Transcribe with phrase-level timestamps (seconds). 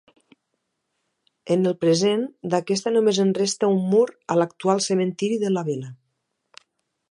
[1.55, 4.03] En el present, d'aquesta només en resta un mur
[4.37, 5.95] a l'actual cementiri de la vila.